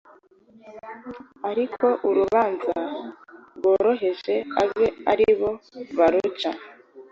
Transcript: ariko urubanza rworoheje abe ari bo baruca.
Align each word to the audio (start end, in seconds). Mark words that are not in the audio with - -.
ariko 1.49 1.85
urubanza 2.09 2.75
rworoheje 3.57 4.35
abe 4.63 4.87
ari 5.11 5.27
bo 5.39 5.51
baruca. 5.97 6.49